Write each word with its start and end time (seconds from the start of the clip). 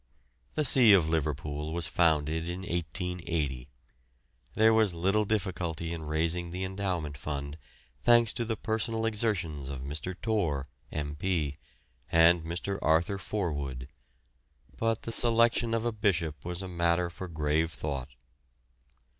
The 0.55 0.65
see 0.65 0.93
of 0.93 1.09
Liverpool 1.09 1.75
was 1.75 1.85
founded 1.87 2.49
in 2.49 2.61
1880. 2.61 3.67
There 4.55 4.73
was 4.73 4.95
little 4.95 5.25
difficulty 5.25 5.93
in 5.93 6.07
raising 6.07 6.49
the 6.49 6.63
endowment 6.63 7.15
fund, 7.19 7.55
thanks 8.01 8.33
to 8.33 8.43
the 8.43 8.55
personal 8.57 9.05
exertions 9.05 9.69
of 9.69 9.81
Mr. 9.81 10.19
Torr, 10.19 10.67
M.P., 10.91 11.57
and 12.11 12.41
Mr. 12.43 12.79
Arthur 12.81 13.19
Forwood, 13.19 13.89
but 14.75 15.03
the 15.03 15.11
selection 15.11 15.75
of 15.75 15.85
a 15.85 15.91
bishop 15.91 16.43
was 16.45 16.63
a 16.63 16.67
matter 16.67 17.11
for 17.11 17.27
grave 17.27 17.71
thought. 17.71 18.09